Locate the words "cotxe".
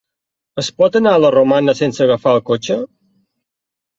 2.47-2.81